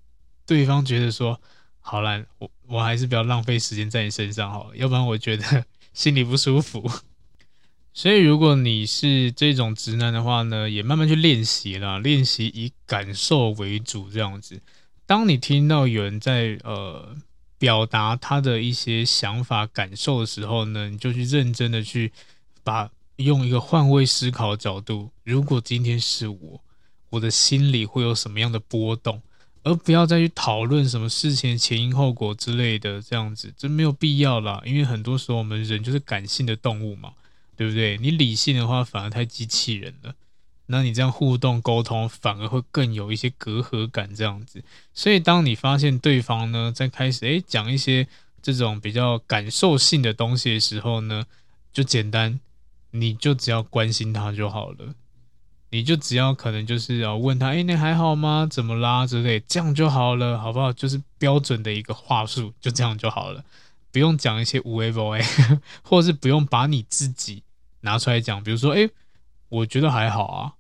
[0.46, 1.40] 对方觉得说。
[1.90, 6.92] 好啦，我我还是不要浪费时间在你身上好了，要不然我觉得 心里不舒服。
[7.94, 14.62] 所以，如果你是这种直男的话呢，也慢慢去练习啦，练习以感受为主，这样子。
[15.06, 17.16] 当你听到有人在呃
[17.58, 22.12] 表达他的一些想法、感受的时候呢，你就去认真的去
[22.66, 26.62] 把用一个换位思考的角度，如果今天是我，
[27.12, 29.22] 我的心里会有什么样的波动？
[29.68, 34.62] 而不要再去讨论什么事情前因后果之类的，这样子这没有必要啦。
[34.66, 37.12] 因为很多时候我们人就是感性的动物嘛，
[37.58, 37.98] 对不对？
[37.98, 40.16] 你理性的话反而太机器人了。
[40.68, 44.64] 那你这样互动沟通反而会更有一些隔阂感，这样子。
[44.94, 48.08] 所以当你发现对方呢在开始诶讲一些
[48.42, 51.26] 这种比较感受性的东西的时候呢，
[51.74, 52.40] 就简单，
[52.92, 54.94] 你就只要关心他就好了。
[55.70, 58.48] 你就只要可能就是要问他，哎，你还好吗？
[58.50, 59.06] 怎么啦？
[59.06, 60.72] 之类，这样就好了，好不好？
[60.72, 63.44] 就是标准的一个话术，就这样就好了，
[63.92, 65.22] 不用讲一些无谓不谓，
[65.84, 67.44] 或者是不用把你自己
[67.82, 68.42] 拿出来讲。
[68.42, 68.90] 比如说，哎，
[69.50, 70.54] 我觉得还好啊，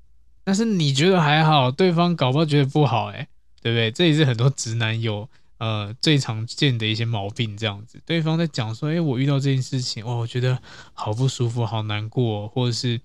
[0.44, 3.30] 但是你觉得还好，对方搞不好觉得不好，哎，
[3.62, 3.90] 对不对？
[3.90, 8.02] 这也是很多直男有呃最常见的一些毛病，这样子。
[8.06, 10.62] 对方在讲说，哎，我遇到这件事情，哇，我觉得
[10.94, 13.00] 好不舒服，好难过，或者是。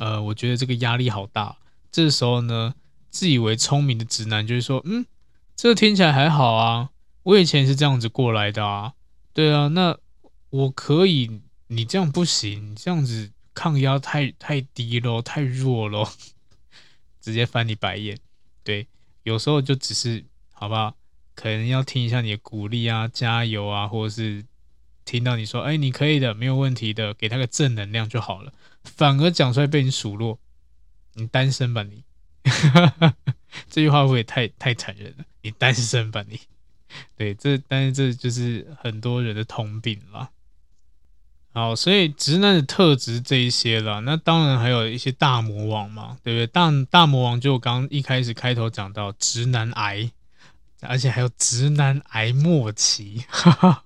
[0.00, 1.58] 呃，我觉得这个压力好大。
[1.92, 2.74] 这时候呢，
[3.10, 5.04] 自以为聪明的直男就是说，嗯，
[5.54, 6.90] 这听起来还好啊，
[7.22, 8.94] 我以前是这样子过来的啊，
[9.32, 9.96] 对啊，那
[10.48, 16.10] 我可以，你这样不行，这样子抗压太太低咯，太弱咯，
[17.20, 18.18] 直接翻你白眼。
[18.64, 18.88] 对，
[19.22, 20.94] 有时候就只是，好吧，
[21.34, 24.44] 可能要听一下你的鼓励啊，加油啊，或者是。
[25.06, 28.52] 听到你说，哎，你可以的，没有问题的，给他个正能量就好了。
[28.84, 30.38] 反而讲出来被你数落，
[31.14, 32.04] 你单身吧你？
[33.68, 35.24] 这句话会不会太太残忍了？
[35.42, 36.40] 你单身吧你？
[37.16, 40.30] 对，这但是这就是很多人的通病了。
[41.52, 46.46] 好，所以直男的特质这一些了，那当然还有一些大魔王嘛，对不对？
[46.46, 50.10] 大大魔王就我刚刚一开始开头讲到直男癌，
[50.82, 53.24] 而且还有直男癌末期。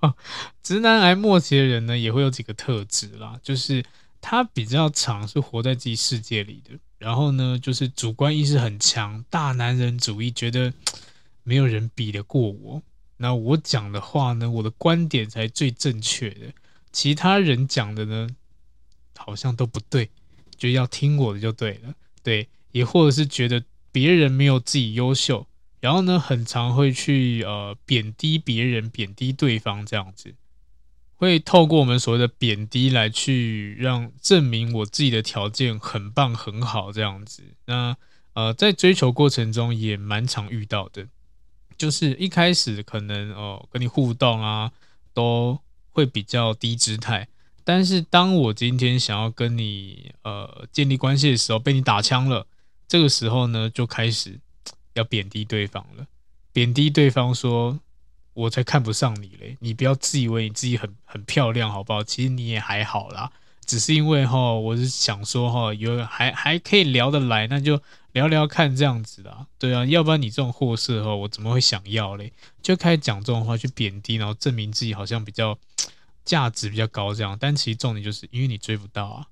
[0.62, 3.82] 直男癌末期的人呢，也会有几个特质啦，就是
[4.26, 10.72] 他比较常是活在自己世界里的，然后呢，就是主观意识很强，大男人主义，觉得
[11.42, 12.82] 没有人比得过我。
[13.18, 16.54] 那我讲的话呢，我的观点才最正确的。
[16.90, 18.26] 其他人讲的呢，
[19.14, 20.08] 好像都不对，
[20.56, 25.46] 就要听我的就对了，对，也或者是觉得别人没有自己优秀，
[25.80, 30.34] 然后呢，很常会去呃贬低别人，贬低对方这样子，
[31.16, 37.42] 会透过我们所谓的贬低来去让证明我自己的条件很棒很好这样子。
[37.66, 37.96] 那
[38.32, 41.06] 呃，在追求过程中也蛮常遇到的，
[41.76, 44.72] 就是一开始可能哦、跟你互动啊
[45.12, 45.58] 都。
[45.96, 47.28] 会比较低姿态，
[47.62, 52.48] 但是当我今天想要跟你呃建立关系的时候，被你打枪了，
[52.88, 54.40] 这个时候呢，就开始
[54.94, 56.04] 要贬低对方了，
[56.52, 57.78] 贬低对方说，
[58.34, 62.04] 我才看不上你嘞，你不要自以为你自己很很漂亮，好不好？
[62.04, 63.32] 其实你也还好啦，
[63.64, 67.80] 只是因为哈，我是想说哈，有还还可以聊得来，那就
[68.12, 72.32] 聊聊看这样子啦，对啊，要不然你这种货色哈，我怎么会想要嘞？
[72.62, 75.58] 就开始讲这种话去贬低，然后证明自己好像比较。
[76.24, 79.26] 价值比较高，这样，但其实重点就是因为你追不到啊，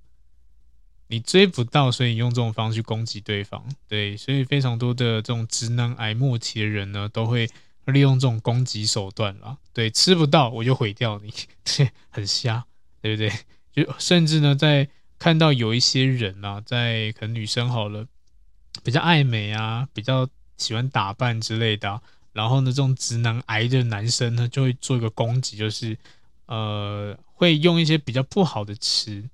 [1.07, 7.49] 你追不到，所以用这种方式攻击对方，对，所以非常多的这种直男癌末期的人呢，都会
[7.87, 11.33] 利用这种攻击手段啦，对，吃不到我就毁掉你，
[11.65, 12.65] 对，很瞎，
[13.01, 13.33] 对不对？
[13.73, 18.07] 就甚至呢，在看到有一些人啊，在可能女生好了，
[18.83, 22.01] 比较爱美啊，比较喜欢打扮之类的，
[22.33, 25.97] 然后呢，这种直男癌的男生呢，就会做一个攻击，就是。
[26.47, 29.27] 呃，会用一些比较不好的词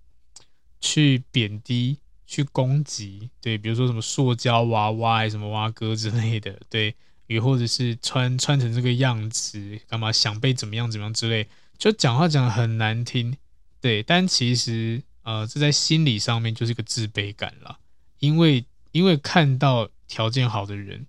[0.80, 6.94] 去贬低、去攻击，对，比如说什么塑胶娃娃、什么蛙哥之类的，对，
[7.28, 11.46] 也或者是穿穿成这个样子，干嘛想被怎么样怎么样之类，
[11.78, 13.36] 就讲话讲得很难听，
[13.80, 17.78] 对，但其实呃，这在心理上面就是一个自卑感啦，
[18.18, 21.06] 因为因为看到条件好的人，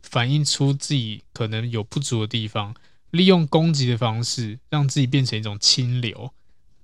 [0.00, 2.76] 反映出自己可能有不足的地方。
[3.10, 6.34] 利用攻击的方式让自己变成一种清流，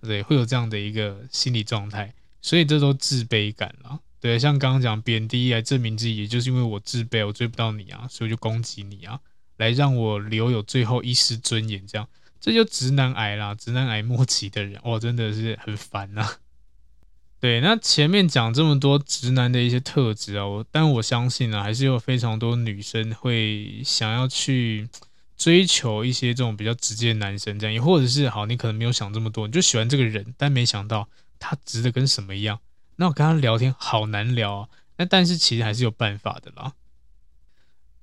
[0.00, 3.98] 对，会有这样的一个心理状态，所以这都自卑感了。
[4.20, 9.18] 对，像刚刚讲贬低来证明自己，也就是因为我自卑，我追不到你啊，所以我就攻击你啊，
[9.56, 11.86] 来让我留有最后一丝尊严。
[11.86, 12.06] 这样，
[12.40, 16.36] 这就直男癌啦，直男癌末期的人，哇，真的是很烦呐。
[17.40, 24.88] 对，那前面讲这么多直男的一些特质啊，我但我相信呢，还是有非常多女生会想要去。
[25.40, 32.60] 追求一些这种比较直接的男生，这样也或者是好，你可能没有想这么多，你就喜欢这个人，但没想到他直的跟什么一样。
[33.00, 34.68] 那我跟他聊天好难聊啊。
[34.98, 36.74] 那但是其实还是有办法的啦。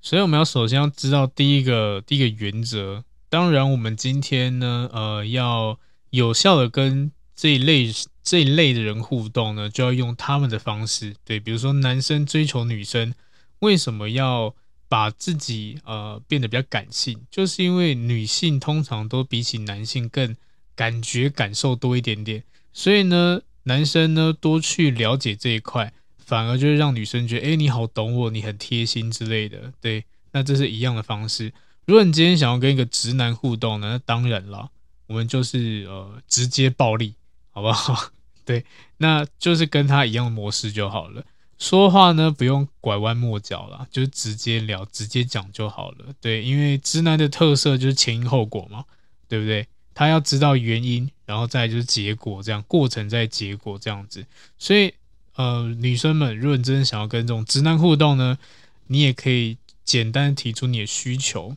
[0.02, 3.04] 所以我们要首先要知道第一个第一个原则。
[3.30, 5.78] 当然，我们今天呢，呃，要
[6.10, 7.90] 有效的跟这一类
[8.22, 11.14] 这一类的人互动呢，就要用他们的方式。
[11.24, 13.14] 对，比如说男生追求女生，
[13.60, 14.54] 为什么要？
[14.90, 20.34] 把自己呃变得比较感性，就是因为女性通常都比起男性更
[20.74, 29.72] 感觉感受多一点点，所以呢，男生呢多去了解这一块，反而就会让女生觉得，哎，你好懂我，你很贴心之类的。
[29.80, 31.52] 对，那这是一样的方式。
[31.86, 34.70] 如果你今天想要跟一个直男互动呢，那当然了，
[35.06, 37.14] 我们就是呃直接暴力，
[37.50, 38.10] 好不好？
[38.44, 38.64] 对，
[38.96, 41.22] 那就是跟他一样的模式就好了。
[41.58, 46.06] 说话呢，不用拐弯抹角啦，就是直接聊，直接讲就好了。
[46.20, 48.84] 对，因为直男的特色就是前因后果嘛，
[49.28, 49.66] 对不对？
[49.98, 54.24] 他要知道原因，然后再就是结果，这样过程再结果这样子。
[54.56, 54.94] 所以，
[55.34, 58.38] 呃，女生们，如果你真的想要跟这种直男互动呢，
[58.86, 61.56] 你也可以简单提出你的需求，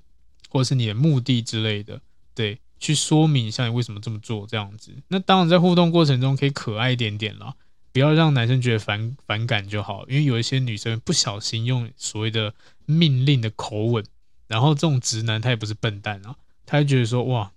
[0.50, 2.02] 或者是你的目的之类的，
[2.34, 4.92] 对，去说明一下你为什么这么做这样子。
[5.10, 7.54] 那当然，在互动过程中可以可爱一点点啦。
[7.94, 12.56] 不要让男生觉得反反感就好，因为有一些女生不小心用所谓的
[12.88, 14.04] 命令的口吻，
[14.48, 16.36] 然后这种直男他也不是笨蛋啊，
[16.66, 17.52] 他会觉得说哇，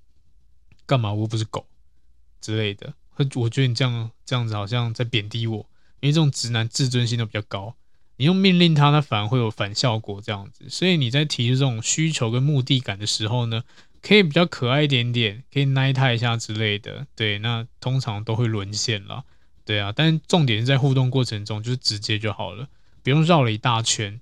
[0.87, 1.13] 干嘛？
[1.13, 1.67] 我又不是狗
[2.41, 2.95] 之类的，
[3.35, 5.59] 我觉得你这样这样子好像在贬低我，
[6.01, 7.75] 因为这种直男自尊心都比较高，
[8.17, 13.65] 你用命令他，他反而会有反效果这样子，所以你在提出这种需求跟目的感的时候呢，
[14.03, 19.25] 可以比较可爱一点点，可以奶他一下之类的，对，那通常都会沦陷了，
[19.65, 19.93] 对啊。
[19.97, 22.69] 但重点是在互动过程中，就是直接就好了，
[23.03, 24.13] 不用绕了一大圈，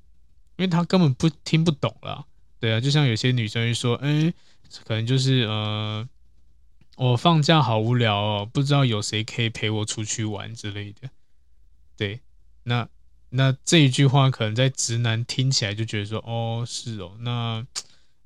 [0.56, 2.24] 因为他根本不听不懂了，
[2.60, 2.80] 对啊。
[2.80, 4.32] 就像有些女生会说，嗯，
[4.84, 6.08] 可能就是呃，
[7.02, 11.10] 我放假好无聊哦，不知道有谁可以陪我出去玩之类的，
[11.96, 12.20] 对，
[12.62, 12.88] 那
[13.30, 17.66] 那这一句话可能在直男听起来就觉得说，哦，是哦，那。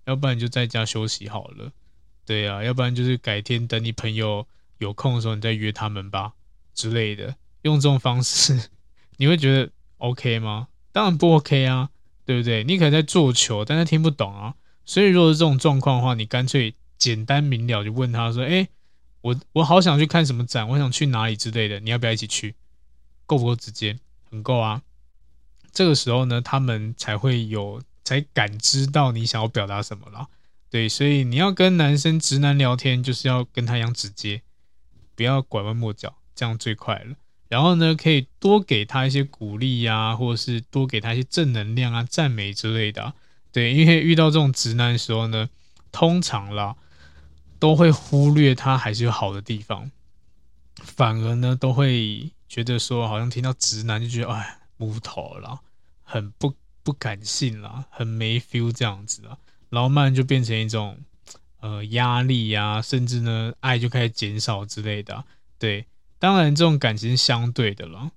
[0.04, 1.72] 要不然就在家休息好了，
[2.24, 4.46] 对、啊，要不然就是改天等你朋友
[4.78, 6.34] 有空的时候，你再约他们吧
[6.74, 7.34] 之类的。
[7.62, 8.70] 用这种方式，
[9.18, 10.68] 你会觉得 OK 吗？
[10.92, 11.90] 当然不 OK 啊，
[12.24, 12.62] 对不对？
[12.62, 14.54] 你可能在做球，但他听不懂啊。
[14.84, 18.68] 所以如果是这种状况的话，你干脆简单明了就问他说：“哎，
[19.20, 22.54] 我我好想去看什么展，我想去哪里之类的，你要不要一起去？
[23.26, 23.98] 够不够直接？
[24.30, 24.82] 很够啊。”
[25.72, 27.82] 这个时候呢，他们才会有。
[28.06, 30.28] 才感知到你想要表达什么了，
[30.70, 34.42] 对，所以你要跟男生直男聊天，就是要跟他一样直接，
[35.16, 37.16] 不要拐弯抹角，这样最快了。
[37.48, 43.14] 然后呢，可以多给他一些鼓励呀、或者是多给他一些正能量啊、赞美之类的、啊。
[43.50, 45.50] 对，因为遇到这种直男的时候呢，
[45.90, 46.76] 通常啦
[47.58, 49.90] 都会忽略他还是有好的地方，
[50.76, 55.60] 反而呢都会觉得说，好像听到直男就觉得哎，木头了，
[56.02, 56.54] 很不。
[56.86, 59.36] 不感性啦，很没 feel 这样子啊，
[59.70, 60.96] 然后慢慢就变成一种
[61.58, 65.24] 呃压力呀、甚至呢爱就开始减少之类的、
[65.58, 65.86] 对，
[66.20, 68.12] 当然这种感情是相对的了，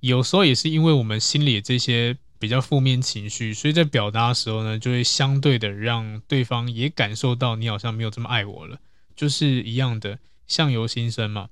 [0.00, 8.80] 有时候也是因为我们心里这些比较负面情绪，所以在表达的时候呢，就会相对的让对方也感受到你好像没有这么爱我了，
[9.14, 11.50] 就是一样的相由心生嘛，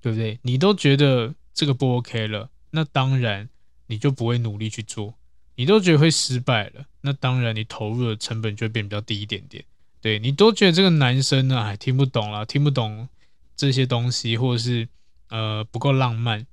[0.00, 0.40] 对不对？
[0.42, 3.50] 你都觉得这个不 OK 了，那当然
[3.88, 5.14] 你就不会努力去做。
[5.56, 9.64] 你都觉得会失败了，那当然你投入的成本就会变比较低一点点。
[10.00, 13.08] 对，你都觉得这个男生呢还听不懂了，听不懂
[13.56, 14.88] 这些东西，或者是
[15.28, 16.46] 呃不够浪漫，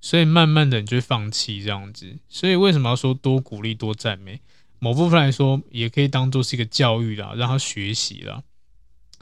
[0.00, 2.18] 所以慢慢的你就会放弃这样子。
[2.28, 4.40] 所以为什么要说多鼓励多赞美？
[4.78, 8.42] 某部分来说也可以当做是一个教育啦，让他学习啦，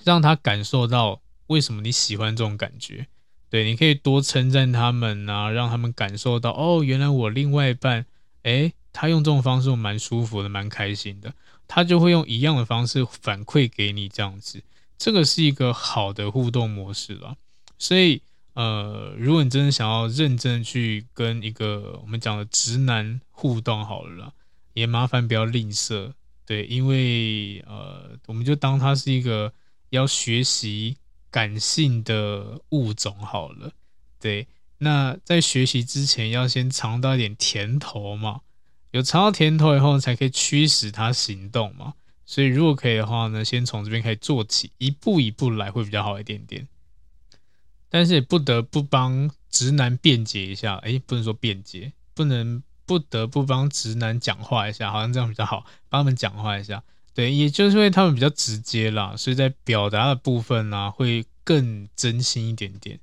[0.04, 3.06] 让他感受到为什么你喜欢这种感觉。
[3.48, 8.04] 对，你可以多称赞他们啊，让他们感受到哦，原来我另外一半。
[8.42, 11.32] 诶，他用这种方式蛮舒服的，蛮开心的。
[11.66, 14.62] 他就会用一样的方式反馈给你，这样子，
[14.96, 17.36] 这个是一个好的互动模式了。
[17.76, 18.22] 所以，
[18.56, 24.32] 呃，如果你真的想要认真去跟一个我们讲的直男互动好了啦，
[24.72, 26.14] 也麻烦不要吝啬，
[26.46, 29.52] 对，因为呃，我们就当他是一个
[29.90, 30.96] 要学习
[31.30, 33.72] 感性的物种好了，
[34.18, 34.48] 对。
[34.78, 38.40] 那在学习之前，要先尝到一点甜头嘛。
[38.90, 41.94] 有尝到甜头以后，才可以驱使他行动嘛。
[42.26, 46.66] 所以如果可以的话呢，先从这边可以做起，一步一步来会比较好一点点。
[47.88, 56.82] 但是也不得不帮直男辩解一下，哎，不能说辩解，不能不得不帮直男讲话一下，好像这样比较好，帮他们讲话一下。
[57.14, 62.98] 对，也就是因为他们比较直接啦，所以在表达的部分呢，会更真心一点点。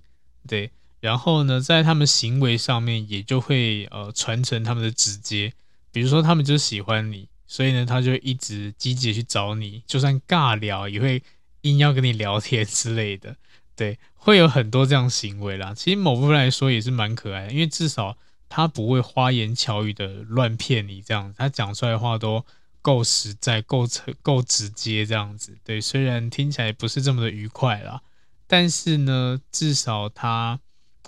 [0.48, 0.72] 对。
[1.00, 5.52] 然后呢，在他们行为上面也就会呃传承他们的直接，
[5.92, 11.22] 比如说他们就喜欢你，所以呢，他就一直积极去找你，就算尬聊也会
[11.64, 13.36] 硬要跟你聊天之类的，
[13.76, 15.74] 对，会有很多这样行为啦。
[15.74, 18.18] 其实某部分来说也是蛮可爱的，因为至少
[18.50, 22.46] 他不会花言巧语的乱骗你，这样他讲出来的话都
[22.82, 23.88] 够实在、够
[24.22, 25.58] 够直接这样子。
[25.64, 28.02] 对，虽然听起来不是这么的愉快啦，
[28.48, 30.60] 但是呢，至少他。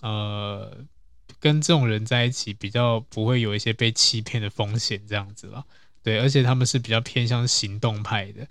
[0.01, 0.85] 呃，
[1.39, 5.65] 跟这种人在一起比较不会有一些被欺骗的风险，这样子了。
[6.03, 8.45] 对，而且他们是比较偏向行动派的，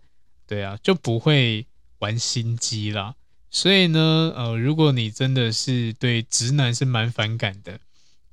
[0.49, 1.67] 对啊，就不会
[1.99, 3.15] 玩心机啦。
[3.55, 7.79] 所以呢，呃，如果你真的是对直男是蛮反感的，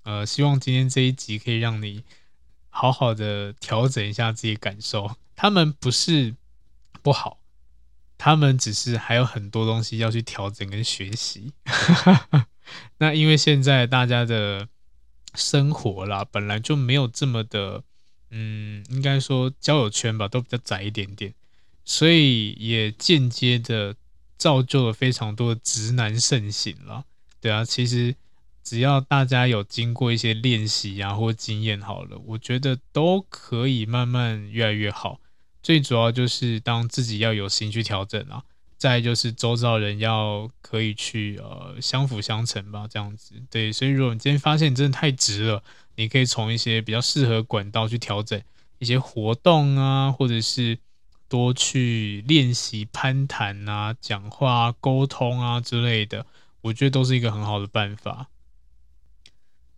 [0.02, 2.04] 呃，希望今天这一集可以让你
[2.72, 5.16] 好好的调整一下自己感受。
[5.36, 6.34] 他们不是
[7.04, 7.40] 不好，
[8.18, 11.54] 他们只是还有很多东西要去调整跟学习。
[12.98, 14.68] 那因为现在大家的
[15.36, 17.84] 生活啦，本来就没有这么的，
[18.32, 21.36] 嗯，应该说交友圈吧，都比较窄一点点，
[21.86, 23.96] 所以也间接的
[24.42, 27.06] 造就了非常多的直男盛行了。
[27.40, 28.16] 对啊，其实
[28.64, 35.20] 只要大家有经过一些练习啊或经验好了，我觉得都可以慢慢越来越好。
[35.62, 38.42] 最主要就是当自己要有心去调整啊。
[38.80, 43.72] 再就是周遭人要可以去呃相辅相成吧，这样子对。
[43.72, 45.64] 所以如果你今天发现你真的太直了，
[45.98, 48.42] 你可以从一些比较适合管道去调整
[48.80, 50.80] 一些活动啊，或者是
[51.32, 56.26] 多去练习攀谈啊、讲话啊、沟通啊之类的，
[56.60, 58.28] 我觉得都是一个很好的办法。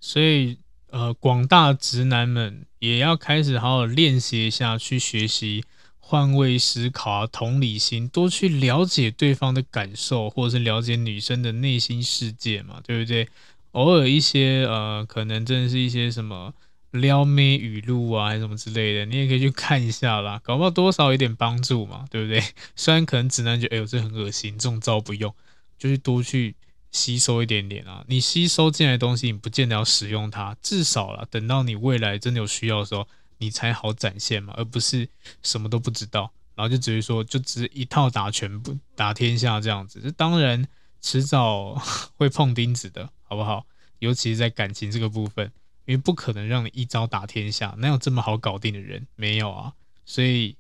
[0.02, 0.58] 所以，
[0.90, 5.64] 呃，广大直男们也要开始好好练习一下，去学习
[6.00, 13.30] 换位思考啊、同理心，多去了解对方的感受，或者是了解女生的内心世界嘛，对不对？
[13.74, 16.56] 偶尔一些呃，可能真的是一些什么。
[16.94, 22.42] 撩妹语录啊，还是什么之类的，你也可以去看一下啦，搞不好多少有点帮助嘛，对不对？
[22.76, 25.34] 虽然可能直男觉得，哎呦，这很恶心，这种招不用，
[25.78, 26.56] 就是多去
[26.92, 28.06] 吸收一点点啊。
[28.08, 33.08] 你吸收进来的东西，你不见得要使用它，至少啦，等到你未来真的有需要的时候，
[33.40, 35.10] 你才好展现嘛，而不是
[35.42, 40.00] 什么都不知道，然后就只是说，就只是一套打全部打天下这样子。
[40.00, 40.64] 这当然
[41.02, 41.74] 迟早
[42.18, 43.66] 会碰钉子的，好不好？
[43.98, 45.52] 尤其是在感情这个部分。
[45.86, 49.08] 因为不可能让你一招打天下，哪有这么好搞定的人？
[49.16, 49.74] 没有啊，
[50.06, 50.56] 所以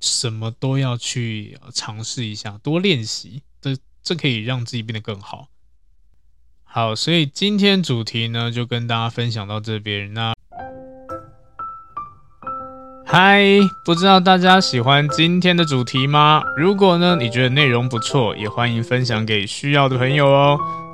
[0.00, 5.48] 什么都要去尝试一下，多练习，这这可以让自己变得更好。
[6.64, 10.12] 好，所以今天主题呢，就跟大家分享到这边。
[10.12, 10.34] 那
[13.06, 13.42] 嗨，
[13.86, 16.42] 不知道大家喜欢今天的主题吗？
[16.58, 20.60] 如果呢，你觉得内容不错，也欢迎分享给需要的朋友哦。